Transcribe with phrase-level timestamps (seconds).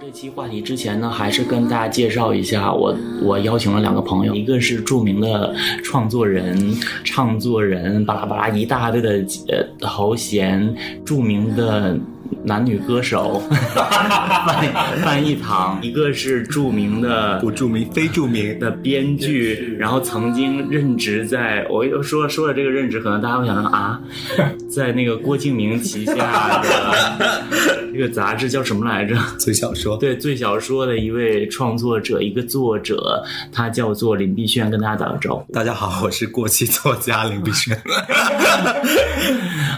[0.00, 10.74] 这期话题之前呢，还是跟大家介绍一下我，我邀请了两个朋友，一个是著名的创作人、唱作人，巴拉巴拉一大堆的呃头衔，
[11.04, 11.98] 著名的。
[12.42, 13.42] 男女歌手
[13.74, 14.72] 范
[15.02, 24.00] 范逸堂，一个是著名的不著名、非著名的编剧，然后曾经任职在，我又说说了这个任职，可能大家会想到啊，
[24.70, 27.42] 在那个郭敬明旗下的
[27.92, 29.16] 这个杂志叫什么来着？
[29.38, 29.96] 最小说。
[29.96, 35.52] 对，最小说的一位创作者，一个作者，他叫做林碧轩，跟大家打个招呼。
[35.52, 37.76] 大家好，我是过气作家林碧轩。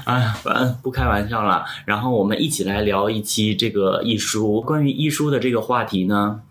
[0.04, 1.64] 哎， 反正不开玩笑了。
[1.84, 4.60] 然后我们一起来聊一期这个艺书。
[4.60, 6.42] 关于艺书的这个话题呢？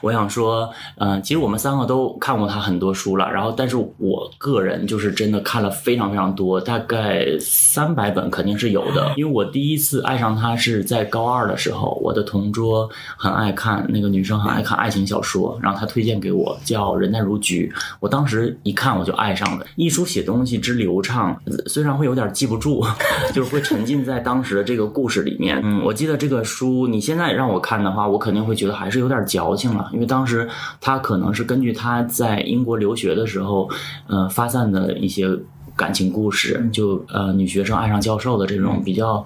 [0.00, 9.12] 我想说，嗯，其实我们三个都看过他很多书了，然后，但是我个人就是真的看了非常非常多，大概三百本肯定是有的。
[9.16, 19.66] 因为我第一次爱上他是在高二的时候，我的同桌很爱看那个女生很爱看爱情小说，然后她推荐给我叫《人淡如菊》，我当时一看我就爱上了。
[19.76, 22.84] 一书写东西之流畅，虽然会有点记不住，
[23.34, 25.60] 就是会沉浸在当时的这个故事里面。
[25.62, 29.65] 嗯，我记得这个书，你现在让我看的话，我肯定会觉得还是有点矫情。
[29.74, 30.48] 了，因为当时
[30.80, 33.70] 他可能是根据他在英国留学的时候，
[34.06, 35.28] 呃，发散的一些
[35.74, 39.24] 感情故事，就呃女学生爱上教授的这种比较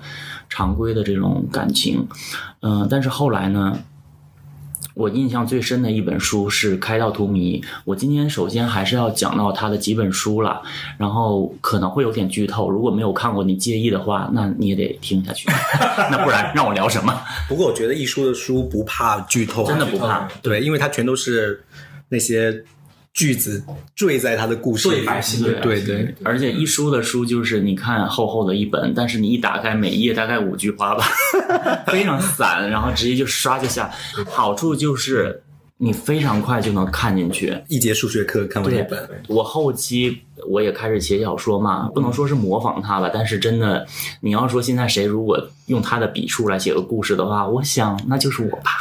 [0.48, 2.06] 常规的这种感情，
[2.61, 3.78] 嗯，但是后来呢？
[5.01, 7.59] 我印象最深的一本书是《开道荼蘼》。
[7.87, 10.61] 我今天首先还是要讲到他的几本书了，
[10.98, 12.69] 然后可能会有点剧透。
[12.69, 15.48] 如果没有看过，你介意的话，那你也得听下去。
[16.12, 17.19] 那不然让我聊什么？
[17.48, 20.29] 不过我觉得一书的书不怕剧透，真的不怕。
[20.42, 21.64] 对，因为它全都是
[22.11, 22.62] 那些。
[23.14, 23.62] 句子
[23.94, 25.05] 坠在他的故事里，
[25.61, 31.05] 对对，而且一书的书就是你看厚厚的一本，但是你一打开每页大概五句话吧，
[31.91, 33.91] 非常散，然后直接就刷就下。
[34.27, 35.42] 好处就是。
[35.83, 39.09] 你非常快就能看进去，一节数学课看完一本。
[39.28, 43.86] 我后期我也开始写小说嘛，不能说是模仿他吧，但是真的，
[44.20, 48.79] 你要说现在谁如果用他的笔触来写个故事的话，我想那就是我吧。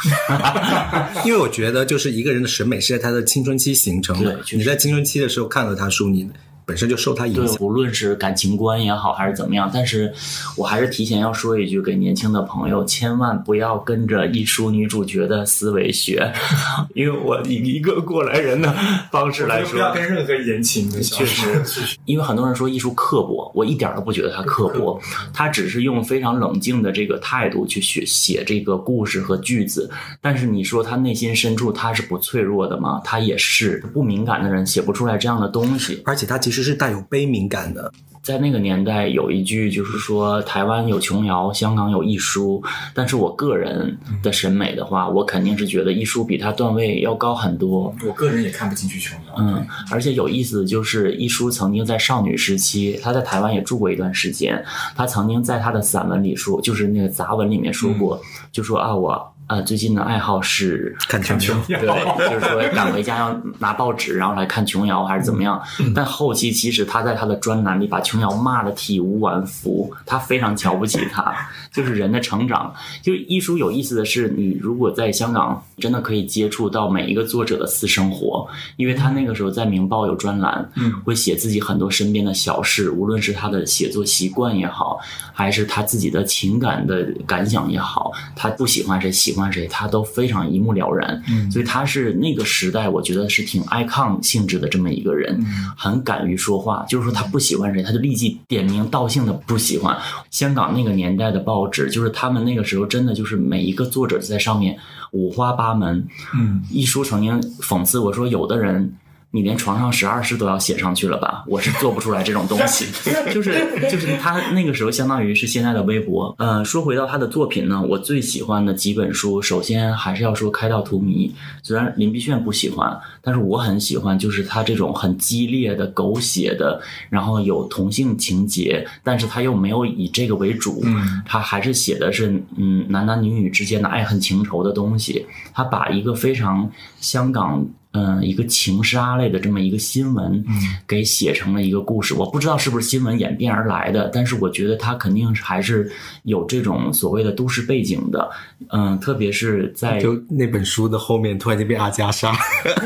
[1.24, 4.38] 因为我觉得，就是一个人的审美是在他的青春期形成的。
[4.52, 6.28] 你在青春期的时候看了他书，你。
[6.70, 10.12] 本身就受他影响，无论是感情观也好，还是怎么样，但是
[10.56, 16.32] 我还是提前要说一句，给年轻的朋友，千万不要跟着一书女主角的思维学，
[16.94, 18.72] 因为我以一个过来人的
[19.10, 24.96] 方式来说，不要跟任何言情的，确实，因为很多人说艺术刻薄，我一点都不觉得他刻薄，
[25.34, 33.00] 他只是用非常冷静的这个态度去写写这个故事和句子，但是你说他内心深处他是不脆弱的吗？
[33.04, 36.59] 他也是，不敏感的人写不出来这样的东西，而且他其实。
[36.62, 42.62] 是带有悲悯感的，在那个年代有一句就是说，台湾有琼瑶，香港有艺书。
[42.94, 47.94] 但是我个人的审美的话，我肯定是觉得艺书比他段位要高很多。
[48.06, 49.34] 我个人也看不进去琼瑶。
[49.38, 54.62] 嗯，而且有意思的就是艺书曾经在少女时期，她在台湾也住过一段时间。
[54.94, 58.20] 她曾经在她的散文里说，就是那个杂文里面说过，
[58.52, 59.29] 就说啊我。
[59.50, 61.88] 呃，最近的爱好是看琼瑶，对，
[62.30, 65.60] 就是说赶回家要拿报纸，然后来看琼瑶还是怎么样。
[65.92, 71.34] 但后期其实他在他的专栏里把琼瑶骂的体无完肤，他非常瞧不起他。
[71.72, 72.72] 就是人的成长，
[73.02, 78.46] 就艺术有意思的是，你如果在香港真的可以接触到每一个作者的私生活，
[78.76, 85.00] 因为他那个时候在《明报》有专栏，嗯，会写自己很多身边的小事，无论是他的写作习惯也好，
[85.32, 89.39] 还是他自己的情感的感想也好，他不喜欢谁喜欢。
[89.40, 95.42] 欢谁，他都非常一目了然，所以他是那个时代，我觉得是挺爱抗性质的这么一个人，
[95.74, 96.84] 很敢于说话。
[96.86, 99.96] 就是说他不喜欢谁，他就立即点名道姓的不喜欢。
[100.30, 104.78] 香港那个年代的报纸，就是他们那个时候真的就是每一个作者在上面
[105.12, 106.06] 五花八门。
[106.34, 108.94] 嗯，一书曾经讽刺我说，有的人。
[109.32, 111.44] 你连床上十二式都要写上去了吧？
[111.46, 112.86] 我是做不出来这种东西，
[113.32, 116.34] 就是就是他那个时候相当于是现在的微博。
[116.38, 121.28] 呃，说回到他的作品呢，我最喜欢的几本书，首先还是要说《开道荼蘼》，
[121.62, 130.84] 虽然林碧炫不喜欢，但是我很喜欢，就是他这种很激烈的、狗血的，然后有同性情节，但是他又没有以这个为主，
[131.24, 135.24] 他还是写的是嗯男男女女之间的爱恨情仇的东西。
[135.54, 136.68] 他把一个非常
[137.00, 137.64] 香港。
[137.92, 140.44] 嗯，一个情杀类的这么一个新闻，
[140.86, 142.14] 给写成了一个故事。
[142.14, 145.90] 我不知道是不是新闻演变而来的，但是我觉得它肯定是还是
[146.22, 148.30] 有这种所谓的都市背景的。
[148.68, 152.32] 嗯，特别是在就那本书的后面突然间被阿加杀，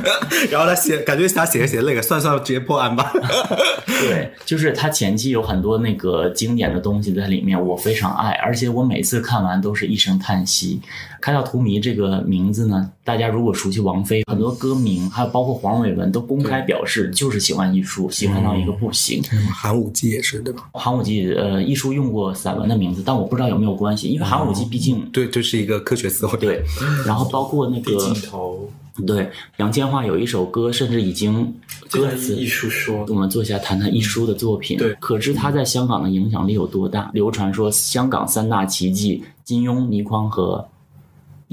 [0.50, 3.12] 然后他写，感觉他写着写着那个，算算直接破案吧。
[4.00, 10.80] 对，就是他前期有很多那个经典的东西在里面，我非常爱，而且我每次看完都是一声叹息。
[11.20, 19.22] 开到荼蘼这个名字呢，大家如果熟悉王菲，很多歌名还有包括黄伟文都公开表示就是喜欢艺术，喜欢到一个不行。
[19.52, 20.68] 寒武纪也是对吧？
[20.72, 26.38] 寒武纪呃，艺术用过散文的名字，但我不知道有没有关系，因为寒武纪毕竟对，就是一个科学词汇。
[26.38, 26.62] 对，
[27.06, 28.68] 然后包括那个镜头，
[29.06, 31.52] 对杨千嬅有一首歌，甚至已经
[31.90, 34.78] 歌词艺术说，我们坐下谈谈艺术的作品。
[34.78, 37.10] 对，可知他在香港的影响力有多大？
[37.12, 40.66] 流传说香港三大奇迹：金庸、倪匡和。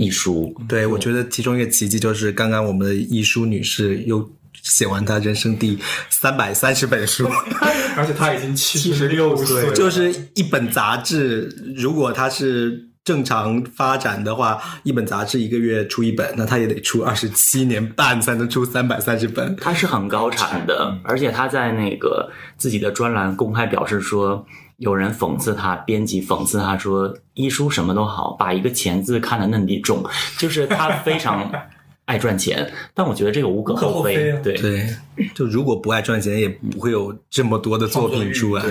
[0.01, 4.27] 艺书，对我觉得其中一个奇迹就是刚刚我们的艺术女士又
[4.63, 5.77] 写完她人生第
[6.09, 7.27] 三百三十本书，
[7.95, 19.55] 而且她已经七十六岁，就是一本杂志，如果她是正常发展的话，一本杂志一个月出一本，那她也得出二十七年半才能出三百三十本。
[19.57, 24.45] 她是很高产的，而且她在那个自己的专栏公开表示说。
[24.81, 30.03] 有人讽刺他，编辑讽刺他说：“一书什么都好，把一个钱字看得那么重。”
[30.39, 31.51] 就是他非常
[32.05, 34.15] 爱赚钱，但我觉得这个无可厚非。
[34.41, 34.87] 对对，
[35.35, 38.65] 就如果不爱赚钱，也不会有这么多的作品出来。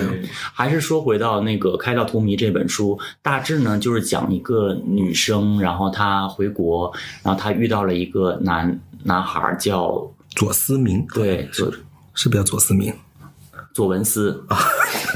[0.53, 6.91] 还是说回到那个《开到荼蘼》这本书，大致呢就是讲一个女生，然后她回国，
[7.23, 10.05] 然后她遇到了一个男男孩叫
[10.35, 11.71] 左思明，对，左
[12.13, 12.93] 是不是叫左思明？
[13.73, 14.57] 左文思啊，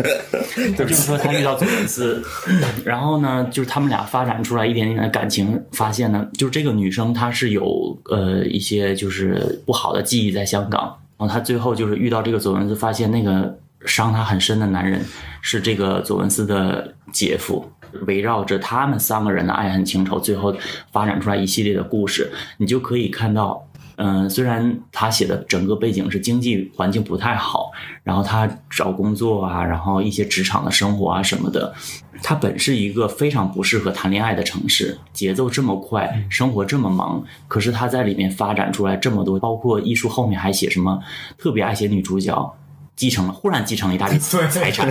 [0.78, 2.24] 就是说他遇到左文斯，
[2.86, 10.84] 然后呢，就是他们俩发展出来一点点的感情，发现呢，就是这个女生她是有呃一些就是不好的记忆在香港，
[11.18, 15.04] 然后她最后就是遇到这个左文斯，发现那个伤她很深的男人
[15.42, 17.69] 是这个左文斯的姐夫，
[18.08, 20.56] 围绕着他们三个人的爱恨情仇，最后
[20.92, 23.68] 发展出来一系列的故事，你就可以看到。
[23.97, 27.71] 嗯，虽然他写的整个背景是经济环境不太好，
[28.03, 31.74] 然后他找工作啊，然后一些职场的生活啊什么的，
[32.21, 41.01] 他本是一个非常不适合谈恋爱的城市，节奏这么快，生活这么忙，可是他在里面发展出来这么多，包括艺术后面还写什么，
[41.38, 42.56] 特别爱写女主角
[42.98, 44.88] 继承了，忽然继承了一大笔 财产，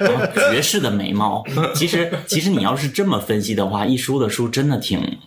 [0.00, 1.44] 然后绝世的美貌。
[1.74, 5.18] 其实，其实你要是这么分析的话，一书的书真的挺。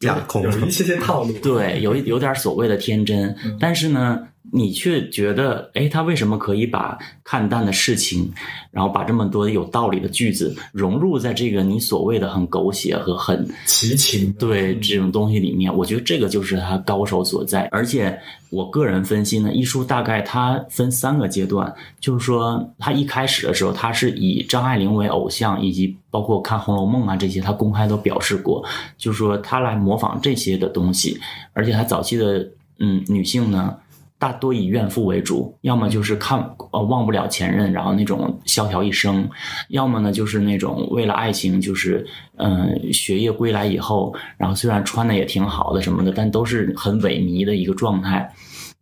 [0.00, 4.28] 有一些些套路，对，有有点所谓的天真，但是呢。
[4.52, 8.30] 你却觉得，哎，他为什么可以把看淡的事情，
[8.70, 15.74] 然后把这么多有道理的句子融入在这个你所谓的很狗血和很奇情对这种东西里面？
[15.74, 17.64] 我觉得这个就是他高手所在。
[17.72, 18.16] 而且
[18.50, 28.62] 我个人分析呢，一书大概它分三个阶段，就是说他一开始的时候，他是以张爱玲为偶像，以及包括看《红楼梦》啊这些，他公开都表示过，
[28.98, 31.18] 就是说他来模仿这些的东西。
[31.54, 32.46] 而且他早期的
[32.78, 33.74] 嗯女性呢。
[34.18, 36.38] 大多以怨妇为主，要么就是看
[36.72, 39.22] 呃忘不了前任，然后那种萧条一生；
[39.68, 42.06] 要么呢就是那种为了爱情，就是
[42.36, 48.32] 嗯学业归来以后，然后虽然穿的也挺好的什么的，但都是很萎靡的一个状态。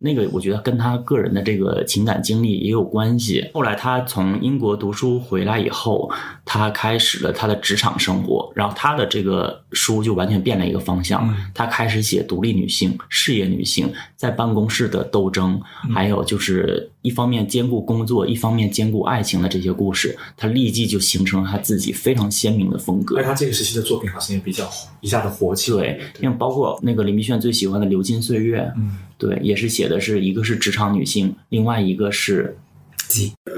[0.03, 3.49] 那个我觉得跟他个人的这个情感经历也有关系。
[3.53, 6.11] 后来他从英国读书回来以后，
[6.43, 11.33] 他开始了他的职场生活，然后他的这个书就完全变了一个方向。
[11.53, 15.57] 他开始写独立女性、事业女性在办公室的斗争，
[15.93, 20.17] 还有就是一方面兼顾工作，一方面兼顾爱情的这些故事。
[20.35, 23.17] 他立即就形成了他自己非常鲜明的风格。
[23.17, 24.67] 而他这个时期的作品好像也比较
[25.01, 25.83] 一下子火起来。
[26.13, 28.97] 对，因为包括那个林碧炫最喜欢的《流金岁月》，嗯。
[29.19, 32.57] 对，也是写的是一个是职场女性，另外一个是，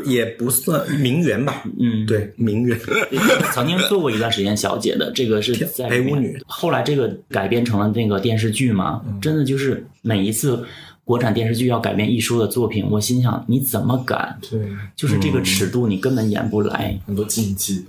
[0.06, 1.64] 也不算名媛吧。
[1.80, 2.78] 嗯，对，名媛
[3.52, 6.40] 曾经做过一段时间小姐的，这个是在陪舞女。
[6.46, 10.64] 后来这个改编成了那个电视剧嘛，真的就是每一次
[11.06, 14.38] 国产电视剧要改编一书的作品，我心想你怎么敢？
[14.42, 14.60] 对，
[14.96, 17.86] 就是这个尺度你根本演不来，很多禁忌。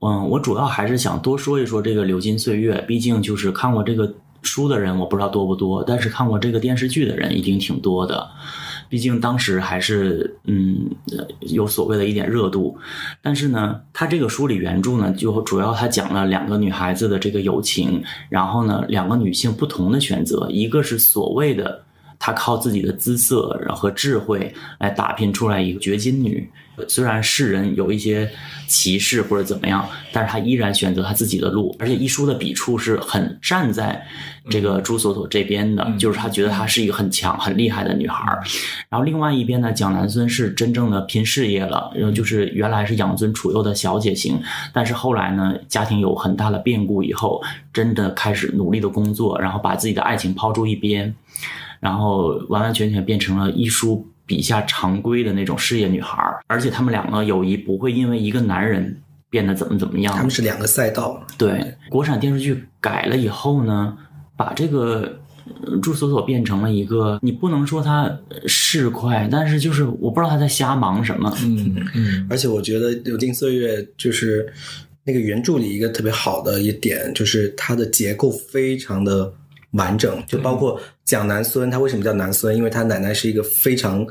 [0.00, 4.12] 嗯，我主要还是想多说一说这个《流金岁月》，毕竟就是看过这个。
[4.42, 8.28] 书的人我不知道多不多，但是看过这个电视剧的人一定挺多的，
[8.88, 10.88] 毕竟当时还是嗯
[11.40, 12.78] 有所谓的一点热度。
[13.20, 21.82] 但是呢，他这个书里原著呢，就主要他讲了两个女孩子的这个友情，然后呢，两个女性不同的选择，一个是所谓的
[22.18, 26.48] 她靠自己的姿色然后和智慧来打拼出来一个绝金女，
[26.88, 28.30] 虽然世人有一些
[28.68, 34.00] 歧视或者怎么样，但是她依然选择她自己的路，而且一书的笔触是很站在
[34.48, 38.40] 这个朱锁锁这边的，就是他觉得她是一个很强、很厉害的女孩儿。
[38.88, 44.40] 然后另外一边呢，蒋南孙是真正的拼事业了，然后就是原来是养尊处优的小姐型，
[44.72, 47.42] 但是后来呢，家庭有很大的变故以后，
[47.72, 51.12] 真的开始努力的工作，然后把自己的爱情抛诸一边，
[51.80, 63.96] 然后完完全全变成了一书笔下常规的那种事业女孩儿，而且他们两个友谊不会因为一个男人变得怎么怎么样，他们是两个赛道，对，国产电视剧改了以后呢，
[64.36, 65.20] 把这个
[65.62, 68.10] 呃朱锁锁变成了一个，你不能说他
[68.46, 71.32] 是快，但是就是我不知道他在瞎忙什么。
[71.42, 72.26] 嗯嗯。
[72.28, 74.52] 而且我觉得《流金岁月》就是
[75.04, 79.32] 那个原著里一个特别好的一点，就是它的结构非常的
[79.72, 82.54] 完整，就包括蒋南孙，他为什么叫南孙？
[82.54, 84.06] 因为他奶奶是一个非常。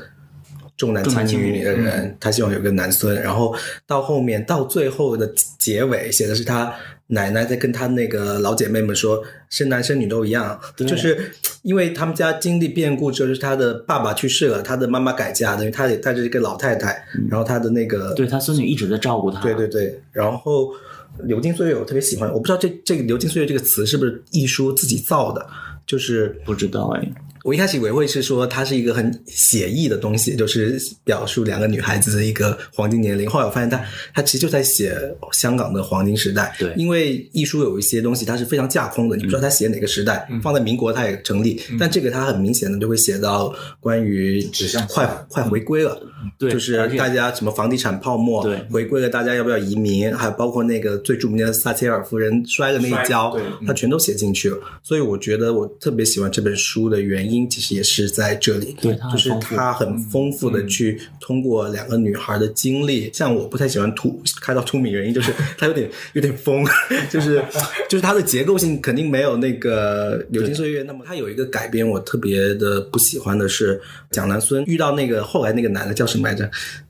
[0.78, 5.26] 重男轻女的人，他希望有个男孙，然后到后面到最后的
[5.58, 6.70] 结尾写的是他
[7.06, 19.40] 奶奶在跟他那个老姐妹们说，生男生女都一样，就是因为他们家经历变故之后，就是他的爸爸去世了，他的妈妈改嫁，等于他也带着一个老太太，然后他的那个对他孙女一直在照顾他。
[19.40, 20.66] 对对对，然后
[21.22, 25.46] 《流金岁月》我特别喜欢，我不知道这这个“流金岁月”这个词是不是一书自己造的，
[25.86, 27.08] 就是不知道哎，
[27.46, 33.30] 我一开始以为会是说它是一个很写意的东西，就是表述两个女孩子的一个黄金年龄。
[33.30, 33.80] 后来我发现它
[34.12, 34.98] 它其实就在写
[35.30, 36.52] 香港的黄金时代。
[36.58, 45.96] 对因为艺术有一些东西它是非常架空的，你不知道它写哪个时代，放在民国它也成立，但这个它很明显的就会写到关于指向快快回归了。
[46.36, 54.58] 对，就是大家什么房地产泡沫，对回归了，大家要不要移民，还有包括那个最著名的撒切尔夫人摔的那一跤摔对，他全都写进去了。
[54.82, 66.64] 所以我觉得我特别喜欢这本书的原因，其实也是在这里，对就是他很丰富的去通过两个女孩的经历，像我不太喜欢突开到出名原因，就是他有点有点疯，
[67.10, 67.44] 就是
[67.88, 73.80] 就是他的结构性肯定没有那个《流金岁月》那么，他有一个改编我特别的不喜欢的是
[74.12, 76.48] 蒋南孙遇到那个后来那个男的叫什么来着？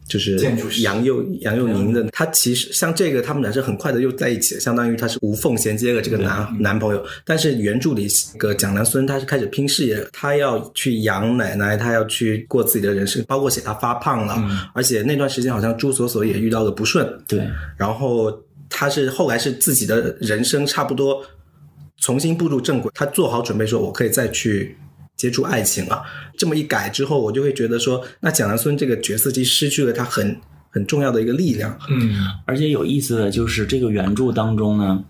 [0.09, 0.37] 就是
[0.83, 7.05] 杨佑杨佑宁的，他其实像这个，他们俩是很快的又在一起了，相当于他是无缝衔接了这个男男朋友。
[7.25, 17.43] 但是原著里这个蒋南孙他是开始拼事业，他要去养奶奶，他要去过自己的人生，包括写他发胖了，而且那段时间好像朱锁锁也遇到了不顺，对。
[17.77, 18.33] 然后
[18.71, 21.21] 他是后来是自己的人生差不多
[21.99, 24.77] 重新步入正轨，他做好准备说，我可以再去
[25.17, 26.03] 接触爱情了。
[26.37, 30.37] 这么一改之后，我就会觉得说，那蒋南孙这个角色其实失去了他很
[30.71, 31.77] 很重要的一个力量。
[31.89, 35.05] 嗯而且有意思的就是这个原著当中呢，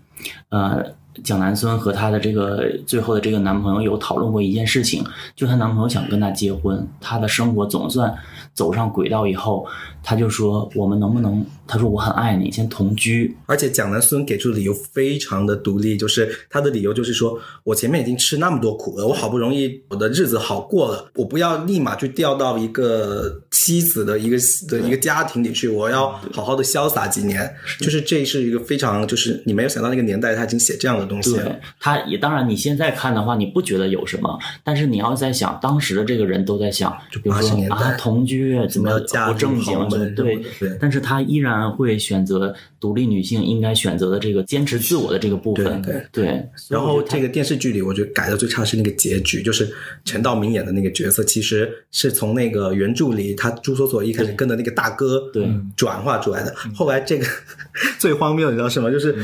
[0.49, 0.83] 呃，
[1.23, 5.03] 蒋南孙和她的这个最后的这个男朋友有讨论过一件事情，
[5.35, 8.13] 就她男朋友想跟她结婚，她的生活总算
[8.53, 9.67] 走上轨道以后，
[10.03, 11.45] 她就说我们能不能？
[11.69, 13.35] 她说我很爱你，先同居。
[13.45, 24.37] 而且蒋南孙给出的理由非常的独立，就是她的理由就是说，我前面已经吃那么多苦了，我好不容易我的日子好过了，我不要立马就掉到一个妻子的一个
[24.69, 27.53] 的一个家庭里去，我要好好的潇洒几年。
[27.79, 46.49] 就是这是一个非常就是你没有想到那个年代他已经写这样的东西了对。，他也当然你现在看的话，你不觉得有什么，但是你要在想当时的这个人都在想，就比如80说啊同居怎么不正经对对但是他依然会选择独立女性应该选择的这个坚持自我的这个部分，对对。
[46.67, 49.69] 然后这个个电视剧里，我觉得改的最差是那个结局，就是
[50.05, 56.53] 陈道明演的那个角色，其实是从那个原著里他朱锁锁一开始跟的那个大哥对转化出来的。
[56.73, 57.25] 后来这个
[57.99, 58.91] 最荒谬，你知道什么？
[58.91, 59.15] 就是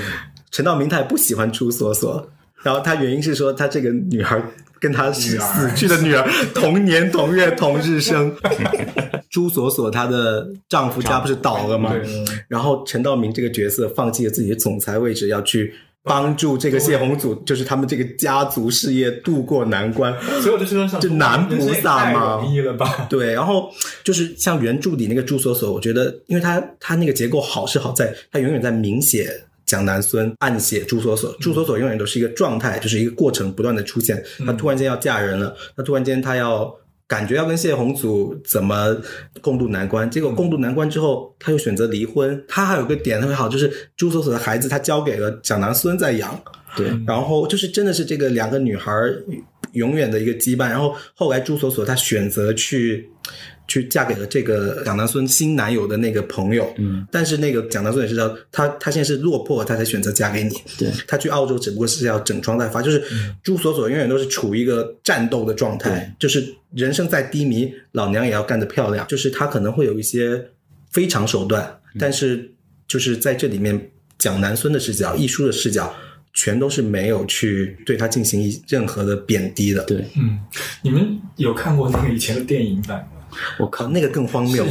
[0.54, 2.26] 陈道明他也不喜欢朱锁锁，
[2.64, 4.42] 然后他原因是说他这个女孩
[4.80, 5.38] 跟他死
[5.76, 8.34] 去的女儿同年同月同日生。
[9.32, 11.92] 朱锁锁她的丈夫家不是倒了吗？
[11.92, 12.04] 对
[12.48, 20.16] 然后陈道明这个角色放弃了自己的总裁位置，要去帮助这个谢宏祖，就是他们这个家族事业渡过难关。
[20.40, 23.08] 所以我就说想这男菩萨嘛容易了吧？
[23.10, 23.72] 对，然后
[24.04, 29.28] 就是像原著里那个朱锁锁，我觉得，因为他他那个结构好是好在，他永远在明写
[29.74, 31.36] 蒋南孙，暗写朱锁锁。
[31.40, 34.24] 朱锁锁永远都是一个状态，就是一个过程不断的出现。
[34.46, 36.72] 他突然间要嫁人了，他突然间他要。
[37.06, 38.96] 感觉要跟谢宏祖怎么
[39.42, 42.44] 共度难关，结果共度难关之后，他又选择离婚。
[42.48, 46.42] 他还有个点特别好，就是朱锁锁的孩子他交给了蒋南孙在养，
[46.76, 48.92] 对然后就是真的是这个两个女孩
[49.74, 50.70] 永远的一个羁绊。
[50.70, 53.08] 然后后来朱锁锁她选择去
[53.68, 60.50] 去嫁给了这个蒋南孙新男友的那个朋友，嗯，但是那个蒋南孙也知道，他他现在是落魄了，他才选择嫁给你。
[60.78, 63.02] 对他去澳洲只不过是要整装待发，就是
[63.42, 69.08] 朱锁锁永远都是处于一个战斗的状态，就是人生再低迷，老娘也要干得漂亮。
[69.08, 70.50] 就是他可能会有一些
[70.92, 72.52] 非常手段，但是
[72.88, 75.94] 就是在这里面蒋南孙的视角、艺术的视角，
[76.34, 79.84] 全都是没有去对他进行一任何的贬低的。
[79.86, 80.40] 对嗯，
[80.82, 83.13] 你们有看过那个以前的电影版吗？
[83.58, 84.66] 我靠，那个更荒谬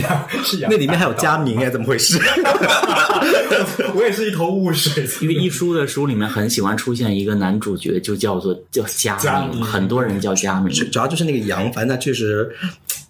[0.68, 2.18] 那里面还有佳明哎，怎么回事？
[3.94, 5.06] 我也是一头雾水。
[5.20, 12.50] 因为一书的书里面很喜欢出现一个男主角，就叫做叫佳明，佳明很多人叫佳明，主要就是那个杨，反正他确实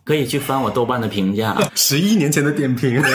[0.04, 1.56] 可以去翻我豆瓣的评价。
[1.74, 3.02] 十一年前的点评。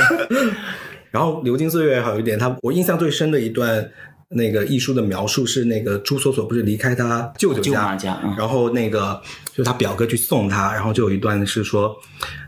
[1.09, 3.89] 然后《流金岁月》还有一点，他我印象最深的一段
[4.29, 9.21] 那个艺术的描述是那个朱锁锁不是离开他舅舅舅家，妈家嗯然后那个
[9.55, 11.95] 就他表哥去送他，然后就有一段是说，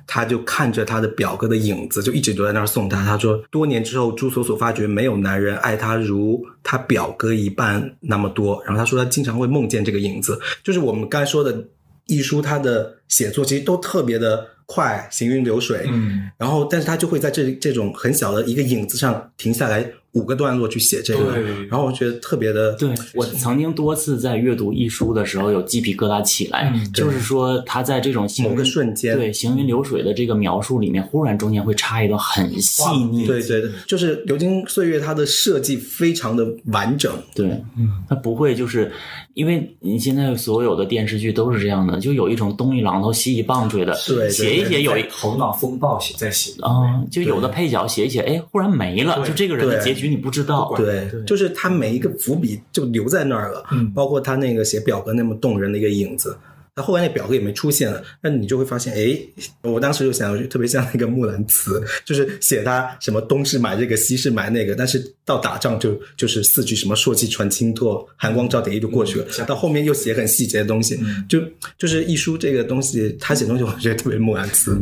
[0.05, 3.05] 他就看着他的表哥的影子，就一直都在那儿送他。
[3.05, 8.61] 他说，多年之后，朱锁锁发觉没有男人爱他如他表哥一般那么多。
[8.65, 11.63] 然后他说，他经常会梦见这个影子，就是我们刚才说的
[12.07, 15.87] 艺术，他的写作其实都特别的快，行云流水。
[15.89, 21.67] 嗯，然后，但是他就会在这这种很小的一个影子上停下来五个段落去写这个，对。
[21.67, 29.15] 然后我觉得特别的对我曾经多次在阅读一书的时候有鸡皮疙瘩起来，嗯就是说他在这种行某个云瞬间。
[29.15, 37.47] 对行云流水的这个描述里面，忽然中间会插一段很细腻，对对对，就是《流金岁月》它的设计非常的完整，对，
[37.77, 38.91] 嗯，它不会就是
[39.33, 56.37] 因为你现在所有的电视剧都是这样的，就有一种东一榔头西一棒槌的，对对写一写有一头脑风暴写在写啊、就有的配角写一写，哎，忽然没了，就这个人的结局你不知道对，就是他每一个伏笔就留在那儿了，嗯包括他那个写表格那么动人的一个影子。
[56.75, 59.19] 他后来那表格也没出现了，那你就会发现，哎，
[59.63, 71.41] 我当时就想，特别像那个木兰辞， 就是写他什么东市买这个，西市买那个，但是到打仗就就是四句什么朔气传清唾，寒光照铁衣就过去了，嗯到后面又写很细节的东西，嗯就
[71.77, 74.81] 就是一书这个东西，他写东西我觉得特别木兰辞。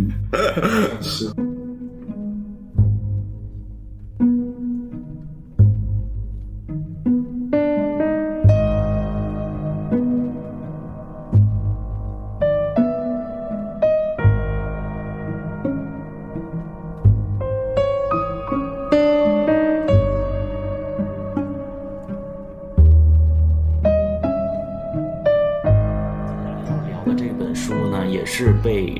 [1.01, 1.56] 是。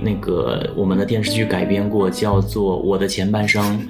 [0.07, 3.61] 那个我们的电视剧改编过，叫做《我的前半生》。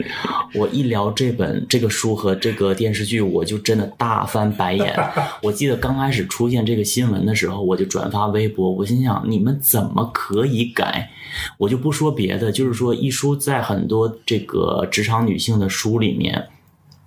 [0.55, 4.95] 我一聊这本这个书和这个电视剧，我就真的大翻白眼。
[5.43, 11.07] 我记得刚开始出现这个新闻的时候，我就转发微博，我心想你们怎么可以改？
[11.59, 16.47] 我就不说别的，就是说一书在很多这个职场女性的书里面，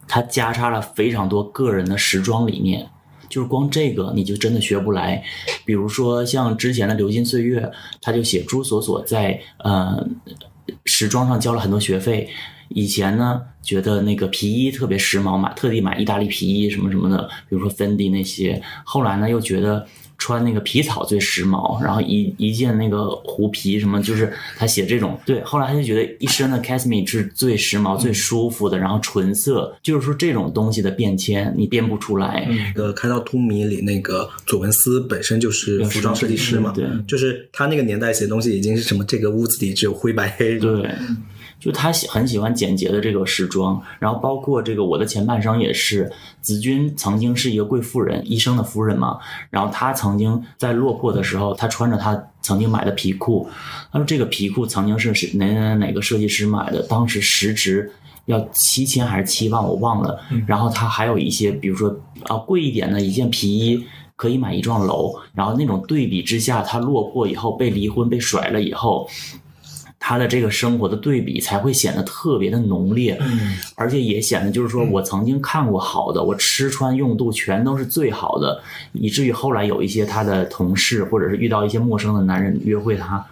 [0.07, 2.88] 它加插了非常多个人的时装理念。
[3.31, 5.23] 就是光这个你就真的学不来。
[5.64, 7.61] 比如说像之前的《流金岁月》，
[8.03, 10.07] 他就写朱锁锁在呃
[10.85, 12.29] 时装上交了很多学费。
[12.73, 18.62] 以前呢，觉得那个皮衣特别时髦，嘛特地买意大利皮衣什么什么的，比如说芬迪那些。
[18.85, 19.85] 后来呢，又觉得
[20.20, 25.18] 穿那个皮草最时髦，然后一一件那个狐皮什么，就是他写这种。
[25.24, 32.46] 对，后来他就觉得一身的 cashmere 是最时髦、最舒服的，然后纯色，就是说这种东西的变迁你编不出来。
[32.48, 40.87] 那个《开到荼蘼》里那个佐文斯本身就是服装设计师嘛，对就是他那个年代写东西已经是什么这个屋子里只有灰白黑，对，
[41.61, 49.18] 就他喜很喜欢简洁的这个时装，然后包括这个我的前半生也是，子君曾经是一个贵妇人，医生的夫人嘛，
[49.51, 53.49] 然后她曾经在落魄的时候，她穿着她曾经买的皮裤，
[53.92, 57.92] 她说这个皮裤曾经是是哪哪哪哪个设计师买的，当时时值。
[58.27, 60.20] 要七千还是七万，我忘了。
[60.46, 61.92] 然后他还有一些，比如说
[62.27, 65.12] 啊贵一点的一件皮衣，可以买一幢楼。
[65.35, 69.09] 然后那种对比之下，他落魄以后被离婚被甩了以后，
[70.03, 73.57] 他的这个生活的对比才会显得特别的浓烈，嗯。
[73.77, 78.61] 而且也显得就是说我曾经看过好的，我吃穿用度全都是最好的，
[78.93, 83.27] 以至于后来有一些他的同事或者是遇到一些陌生的男人约会他，他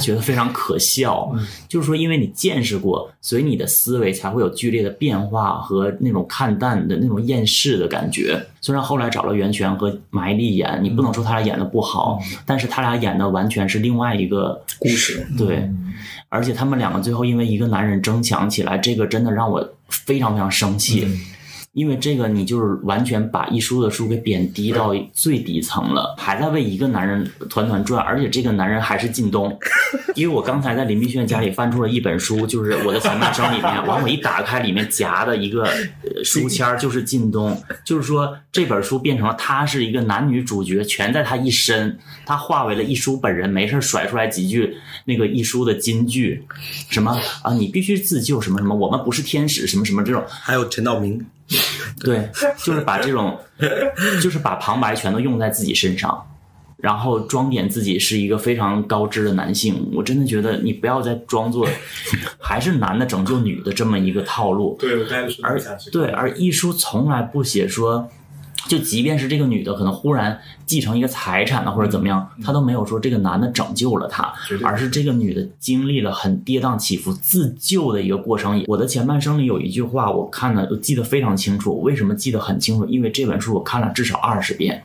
[0.00, 1.32] 觉得非常可笑。
[1.68, 8.40] 就是说，因为你见识过，所以你的思维才会有剧烈的变化和那种看淡的那种厌世的感觉。
[8.60, 15.26] 虽然后来找了袁泉和马伊琍演，你不能说他俩演的不好，但是他俩演的完全是另外一个故事。
[15.36, 15.68] 对，
[16.28, 21.06] 而且他们两个最后因为一个男人争抢起来，这个真的让我非常非常生气。
[21.72, 29.58] 因为这个，你就是完全把一书的书给贬低到最底层了，还在为一个男人团团转，而且这个男人还是靳东，
[30.14, 46.44] 因为我刚才在林碧炫家里翻出了一本书，就是我的前半生里面，完我一打开，里面夹的一个呃书签儿就是靳东，就是说这本书变成了他是一个男女主角，全在他一身，他化为了一书本人，没事甩出来几句那个一书的金句，
[46.90, 51.24] 什么啊你必须自救，什么什么我们不是天使，什么什么这种，还有陈道明，
[52.00, 52.28] 对，
[52.64, 53.38] 就是把这种，
[54.22, 56.20] 就是把旁白全都用在自己身上，
[56.78, 59.88] 然后装点自己是一个非常高知的男性。
[59.94, 61.68] 我真的觉得你不要再装作
[62.40, 64.76] 还是男的拯救女的这么一个套路。
[64.80, 65.06] 对我
[65.42, 65.60] 而，
[65.92, 68.08] 对，而一书从来不写说，
[68.72, 74.32] 就即便是这个女的可能忽然继承一个财产了或者怎么样，她都没有说这个男的拯救了她
[74.64, 78.64] 而是这个女的经历了很跌宕起伏、自救的一个过程。
[78.66, 81.82] 我的前半生里有一句话，我看的我记得非常清楚。
[81.82, 82.86] 为什么记得很清楚？
[82.86, 84.82] 因为这本书我看了至少二十遍。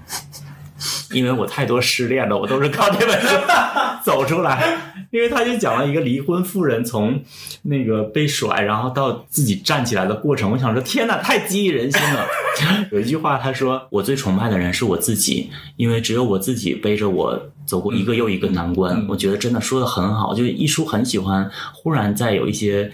[1.11, 3.35] 因为我太多失恋了，我都是靠这本书
[4.03, 4.93] 走出来。
[5.09, 7.17] 因为他就讲了一个离婚妇人从
[7.63, 10.51] 那个被甩，然后到自己站起来的过程。
[10.51, 12.25] 我想说，天哪，太激励人心了。
[12.91, 19.05] 有一句话，他说：“我最崇拜的人是我自己，因为只有我自己背着我走过一个又一个难关。
[19.07, 22.91] 我觉得真的说的很好，就是一书很喜欢，忽然在有一些。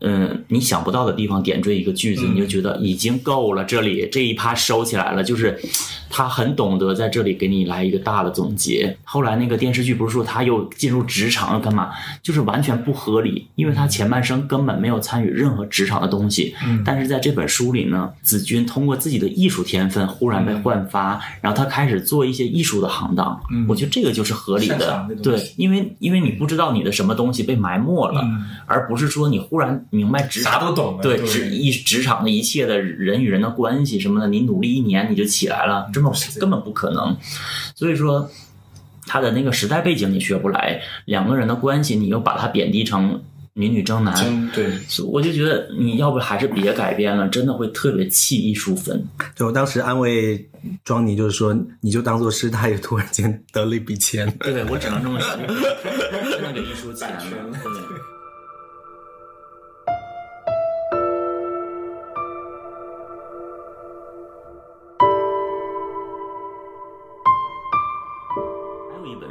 [0.00, 3.64] 嗯，你想不到的地方点缀一个句子，你就觉得已经够了。
[3.64, 5.60] 这里这一趴收起来了，就是
[6.08, 8.96] 他很懂得在这里给你来一个大的总结。
[9.04, 11.90] 后来那个电视剧不是说他又进入职场了干嘛，
[12.22, 16.54] 就是完全不合理，因为他前半生根本没有参与任何职场的东西。
[16.64, 23.38] 嗯但是在这本书里呢，子君通过自己的艺术天分忽然被焕发，然后他开始做一些艺术的行当。
[23.52, 37.16] 嗯我觉得这个就是合理的的，对，因为因为你不知道你的什么东西被埋没了，嗯而不是说你忽然明白职场啥都懂了对对职一职场的一切的人与人的关系什么的，你努力一年你就起来了，这么根本不可能。
[37.74, 38.28] 所以说，
[39.06, 43.22] 他的那个时代背景你学不来，两个人的关系你又把他贬低成
[43.54, 49.04] 女女争男，对，所以我就觉得你要不还是别改编了，真的会特别气艺术分。
[49.34, 50.48] 就我当时安慰
[50.84, 54.30] 庄妮，就是说，你就当做是他也突然间得了一笔钱。
[54.38, 55.36] 对我只能这么说，
[56.30, 57.20] 真的给艺术钱了。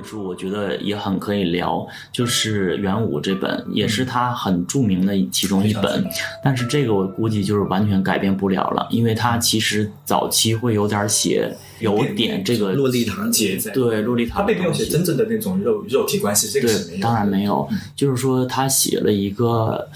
[0.10, 6.04] 书，我觉得也很可以聊，就是元武这本，也是他很著名的其中一本。
[6.44, 19.88] 但是这个我估计就是完全改变不了了，因为他其实早期会有点写，有点这个洛丽塔姐在，对洛丽塔他并没有写真正的那种肉肉体关系，这个是没对，有，当然没有，就是说他写了一个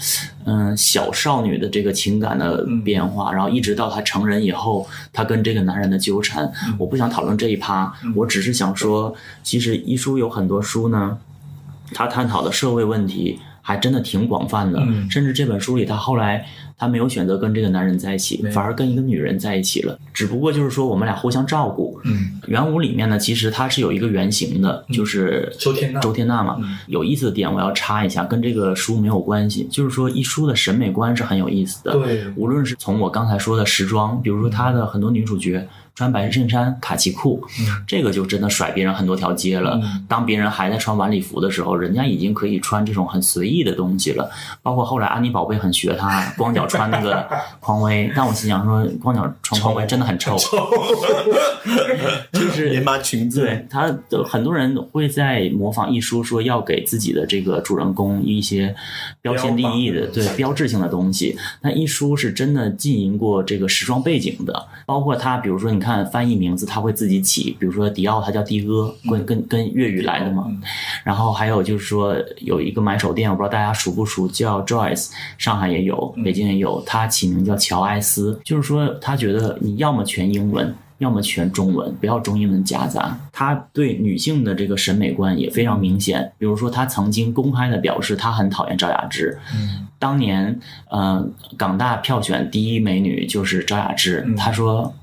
[0.44, 6.50] 嗯小少女的这个情感的变化，然后一直到她成人以后，她跟这个男人的纠缠。
[6.78, 11.18] 我不想讨论这一趴，我只是想说，其实一书有很多书呢，
[11.92, 16.46] 他探讨的社会问题还真的挺广泛的，嗯甚至这本书里他后来。
[16.84, 19.98] 他没有选择跟这个男人在一起反而跟一个女人在一起了。
[20.12, 21.98] 只不过就是说，我们俩互相照顾。
[22.04, 31.92] 嗯，元武里面呢，其实它是有一个原型的，就是周天娜周天娜嘛，嗯有意思的点我要插一下，跟这个书没有关系，就是说一书的审美观是很有意思的。
[31.92, 37.84] 对无论是从我刚才说的时装，比如说他的很多女主角穿白衬衫、卡其裤，嗯。
[37.86, 39.78] 这个就真的甩别人很多条街了。
[39.82, 40.04] 嗯。
[40.08, 44.30] 当别人还在穿晚礼服的时候，人家已经可以穿这种很随意的东西了。
[44.62, 47.26] 包括后来安妮宝贝很学他，光脚穿那个
[47.60, 50.36] 匡威，但我心想说，光脚穿匡威真的很臭，
[52.32, 58.74] 就是连把裙子，对他的很多人会在模仿一书，说要给自己的这个主人公一些
[59.20, 61.36] 标新立异的、标对标志性的东西。
[61.60, 70.44] 那一书是真的经营过这个时装背景的，包括他，比如说你看翻译名字，他会自己起，比如说迪奥，他叫迪哥，跟跟跟粤语来的嘛。
[70.48, 70.62] 嗯
[71.04, 80.74] 然后还有就是说有一个买手店，我不知道大家熟不熟，叫 Joyce，上海也有，北京也有，他起名叫乔埃斯，就是说他觉得你要么全英文。
[80.98, 83.18] 要么全中文，不要中英文夹杂。
[83.32, 86.32] 他对女性的这个审美观也非常明显。
[86.38, 89.36] 比如说，他曾经公开的表示，他很讨厌赵雅芝。
[89.52, 94.22] 嗯当年，呃，港大票选第一美女就是赵雅芝。
[94.24, 94.94] 嗯他说：“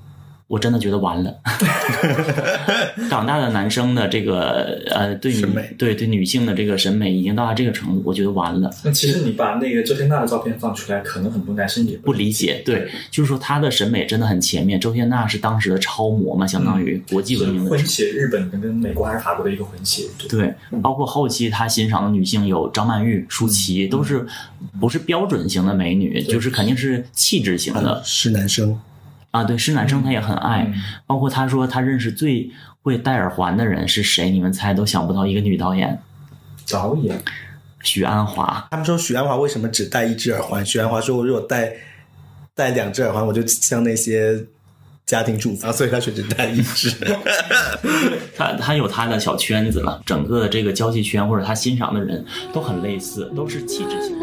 [0.51, 1.33] 我真的觉得完了。
[3.09, 5.45] ”长大的男生的这个呃，对女
[5.77, 8.69] 对对女性的这个审美已经到达这个程度，我觉得完了。
[8.83, 14.77] 那其实你把那个周天娜的照片放出来，可能很多男生也不理解，对，就是说她的审美真的很前面。
[14.77, 20.27] 周天娜是当时的超模嘛，相当于国际闻名的混血日本跟美国还是法国的一个混血，对。
[20.27, 24.25] 对，包括后期他欣赏的女性有张曼玉、舒淇，都是
[24.81, 28.01] 不是标准型的美女，就是肯定是气质型的。
[28.03, 28.77] 是男生，
[29.31, 29.43] 啊。
[29.43, 30.63] 对，是男生他也很爱。
[30.63, 30.73] 嗯
[31.07, 32.49] 包括他说他认识最
[32.81, 34.29] 会戴耳环的人是谁？
[34.29, 35.99] 你们猜都想不到，一个女导演
[36.69, 37.21] 导演
[37.83, 40.65] 许鞍华，他们说许鞍华为什么只戴一只耳环？
[40.65, 41.73] 许鞍华说，我如果戴
[42.55, 44.39] 戴两只耳环，我就像那些
[45.05, 46.91] 家庭主妇，啊所以他选择戴一只。
[48.37, 54.17] 他他有他的小圈子了，整个的这个交际圈或者他欣赏的人都很类似，都是气质型。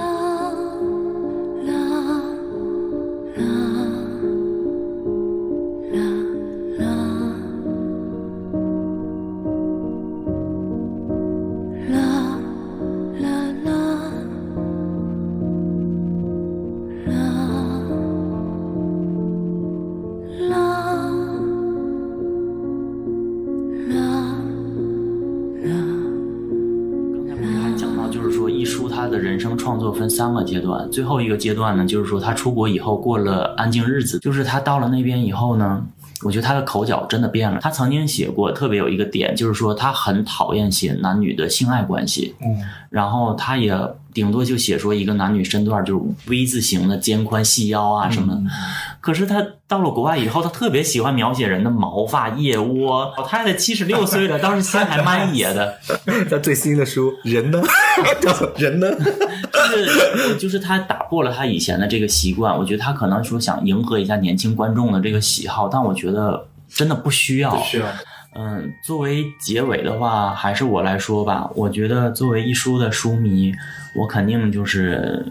[30.19, 35.87] 三个阶段，最后一个阶段呢，就是说他出国以后过了安静日子，就是他到了那边以后呢。
[36.25, 37.61] 我觉得他的口角真的变了。
[37.61, 43.73] 他曾经写过，特别有一个点，就是说他很讨厌写男女的性爱关系，嗯，然后他也
[44.19, 48.41] 顶多就写说一个男女身段就是 V 字形的肩宽细腰啊什么的。
[49.01, 53.15] 可是他到了国外以后，他特别喜欢描写人的毛发、腋窝。
[53.17, 55.79] 老太太七十六岁了，倒是心还蛮野的。
[56.29, 57.63] 他最新的书《人呢？
[58.59, 58.89] 人呢？
[59.71, 67.55] 就是就是他打破了他以前的这个习惯，我觉得他可能说想迎合一下年轻观众的这个喜好，但我觉得真的不需要。
[67.55, 67.87] 不需要。
[68.39, 71.51] 嗯，作为结尾的话，还是我来说吧。
[71.55, 73.53] 我觉得作为一书的书迷，
[73.97, 75.27] 我肯定就是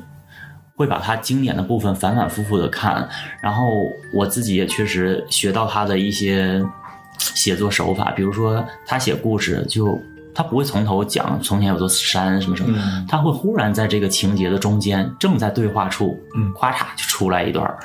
[0.76, 3.08] 会把它经典的部分反反复复的看，
[3.42, 6.62] 然后我自己也确实学到他的一些
[7.18, 9.98] 写作手法，比如说他写故事就。
[10.36, 17.80] 他不会从头讲从前有座山什么什么，嗯他会忽然在这个情节的中间，正在对话处，嗯咔嚓就出来一段儿，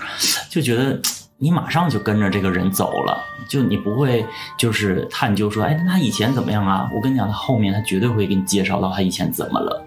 [0.51, 1.01] 就觉得
[1.43, 4.25] 你马上就跟着这个人走了，就你不会
[4.57, 6.89] 就是探究说，哎，那他以前怎么样啊？
[6.95, 9.85] 我跟你讲，他后面他绝对会给你介绍到他以前怎么了，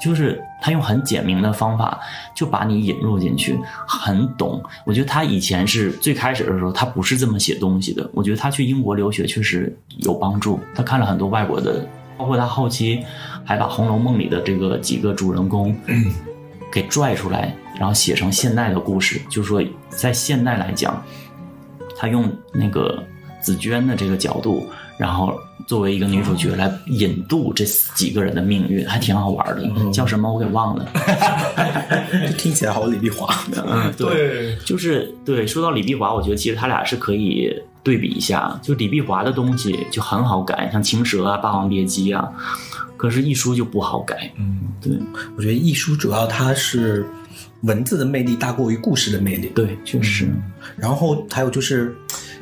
[0.00, 2.00] 就是他用很简明的方法
[2.34, 4.62] 就把你引入进去，很懂。
[4.86, 8.08] 我觉得他以前是最开始的时候，他不是这么写东西的。
[8.14, 11.86] 我觉得他去英国留学确实有帮助，他看了很多外国的，
[12.16, 13.04] 包括他后期
[13.44, 15.76] 还把《红楼梦》里的这个几个主人公，
[16.72, 19.20] 给拽出来，然后写成现代的故事。
[19.30, 21.02] 就是说，在现代来讲，
[21.96, 23.02] 他用那个
[23.42, 24.66] 紫娟的这个角度，
[24.98, 25.34] 然后
[25.66, 29.90] 作为一个女主角来引渡这几个人的命运，还挺好玩的。
[29.92, 30.86] 叫什么我给忘了。
[32.28, 33.34] 就听起来好李碧华。
[33.66, 35.46] 嗯，对，就是对。
[35.46, 38.58] 说到李碧华，我觉得其实他俩是可以对比一下。
[38.62, 42.30] 就李碧华的东西就很好改，像《青蛇》啊、《霸王别姬》啊，
[42.96, 44.30] 可是一书就不好改。
[44.36, 44.92] 嗯，对
[45.36, 47.06] 我觉得艺书主要它是
[47.64, 50.28] 文字的魅力大过于故事的魅力，对，确实。
[50.76, 51.94] 然后还有就是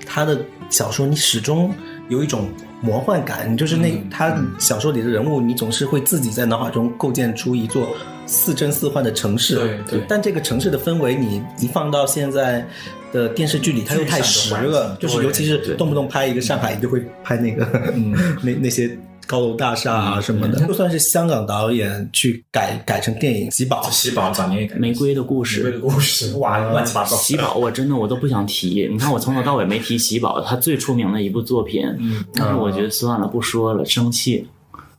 [0.05, 1.73] 他的小说，你始终
[2.09, 2.49] 有一种
[2.81, 7.89] 魔幻感，就是那他小说里的人物，你总是会自己在脑海中构建出一座
[8.27, 9.55] 似真似幻的城市。
[9.55, 12.67] 对对但这个城市的氛围，你一放到现在
[13.13, 18.99] 的电视剧里，它又太实了，就是尤其是动不动拍一个上海，你就会拍那个嗯 那那些。
[19.27, 27.17] 高楼大厦啊什么的，就算是香港导演去改改成电影《喜宝》，喜宝早年也改玫瑰的故事，玫瑰的故事，哇，乱七八糟。
[27.17, 28.89] 喜宝，我真的我都不想提。
[28.91, 31.83] 你看，我从头到尾没提喜宝，他最出名的一部作品。
[31.99, 34.47] 嗯但是我觉得算了，不说了，生气。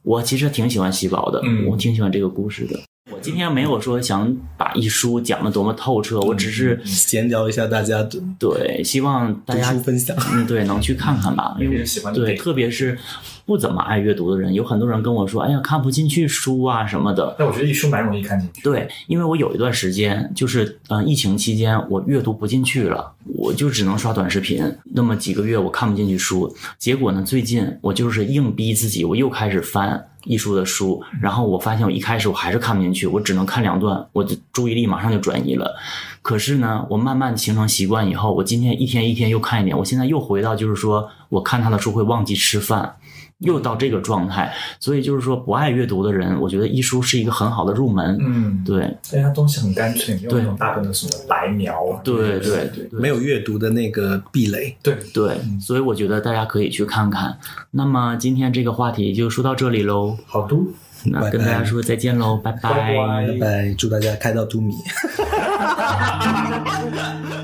[0.04, 2.80] 我其实挺喜欢喜宝的，嗯我挺喜欢这个故事的。
[3.24, 10.14] 我今天没有说想把一书讲的多么透彻，我只是闲聊一下大家的对希望大家分享。
[10.34, 13.00] 嗯对能去看看吧，因为喜欢对，特别是
[13.46, 17.34] 不怎么爱阅读的人，有很多人跟我说，哎呀，看不进去书啊什么的。
[17.40, 18.62] 但我觉得一书蛮容易看进去。
[18.62, 24.62] 对，因为我有一段时间就是，嗯、呃，疫情期间我阅读不进去了，我就只能刷短视频。
[24.94, 35.76] 那么几个月我看不进去书，结果呢，最近我就是硬逼自己，我又开始翻艺术的书，然后我发现我一开始我还是看不进去，我只能看两段，我的注意力马上就转移了。
[36.22, 42.96] 可是呢，我慢慢形成习惯以后，我今天一天一天又看一点，我现在又回到就是说，我看他的书会忘记吃饭。
[43.44, 48.18] 又到这个状态，所以就是说，不爱阅读的人，我觉得一书是一个很好的入门。
[48.20, 52.02] 嗯，对，而且它东西很干脆，没有对那种大段的什么白描啊。
[52.04, 54.76] 对对对没有阅读的那个壁垒。
[54.82, 57.38] 对，对，所以我觉得大家可以去看看。
[57.72, 60.74] 那么今天这个话题就说到这里喽，好读。
[61.06, 64.74] 那跟大家说再见喽，拜拜拜拜拜，祝大家开到荼蘼。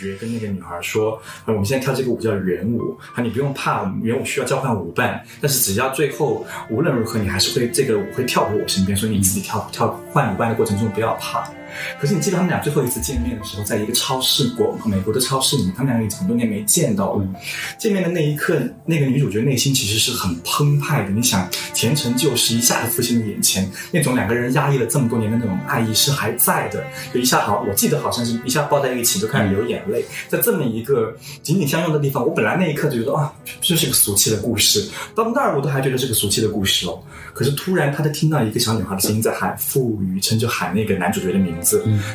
[0.00, 11.48] 角跟那个女孩说，我们现在跳这个舞叫圆舞，啊，你不用怕，圆舞需要交换舞伴，但是只要最后无论如何你还是会这个舞会跳回我身边，所以你自己跳跳换舞伴的过程中不要怕。
[12.00, 17.26] 可是你记得他们俩最后一次见面的时候，在一个超市国美国的超市里面，他们两个已经很多年没见到了。
[17.78, 21.10] 见面的那一刻，那个女主角内心其实是很澎湃的。
[21.10, 26.84] 你想，前尘旧事一下子浮现在眼前，那种两个人压抑了这么多年的那种爱意是还在的。
[27.12, 37.00] 就一下好，我记得好像是一下抱在一起就开始流眼泪，在这么一个紧紧相拥的地方，我本来那一刻就觉得啊，这是个俗气的故事，到那儿我都还觉得是个俗气的故事哦。
[37.34, 41.67] 可是突然，他就听到一个小女孩的声音在喊傅雨琛，就喊那个男主角的名字，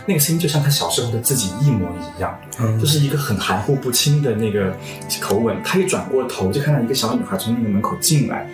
[0.06, 2.40] 那个声音就像他小时候的自己一模一样，
[2.80, 4.74] 就是一个很含糊不清的那个
[5.22, 5.56] 口吻。
[5.64, 8.50] 他一转过头，就看到一个小女孩从那个门口进来，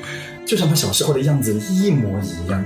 [0.45, 2.63] 就像他小时候的样子一模一样。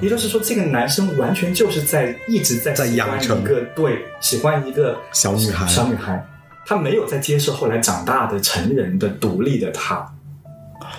[0.00, 6.24] 也就是说，这个男生完全就是在一直在在喜欢养成一个对喜欢一个小女孩小女孩，
[6.64, 10.06] 他没有在接受后来长大的成人的独立的他。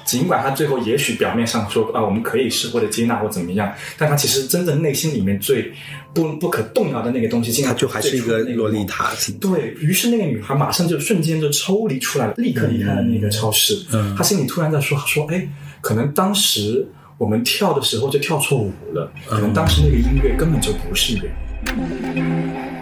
[0.05, 5.71] 尽管他最后也许表面上说啊，我们可以是或者接纳或怎么样，但他其实真正内心里面最
[6.13, 9.11] 不不可动摇的那个东西，竟她然就还是一个洛丽塔。
[9.39, 13.83] 对于是，那个女孩马上就瞬间就抽离出来了，立刻离开了那个超市。
[13.93, 15.47] 嗯她心里突然在说说，哎，
[15.81, 16.85] 可能当时
[17.17, 22.72] 我们跳的时候就跳错舞了，可能当时那个音乐根本就不是人。